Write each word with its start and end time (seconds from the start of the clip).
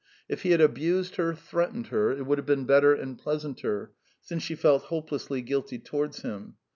If 0.27 0.41
he 0.41 0.49
had 0.49 0.61
abused 0.61 1.17
her, 1.17 1.35
threatened 1.35 1.89
her, 1.89 2.11
it 2.11 2.25
would 2.25 2.39
have 2.39 2.45
been 2.47 2.65
better 2.65 2.91
and 2.95 3.19
pleasanter, 3.19 3.91
since 4.19 4.41
she 4.41 4.55
felt 4.55 4.85
hopelessly 4.85 5.43
guilty 5.43 5.77
towards 5.77 6.23
him. 6.23 6.55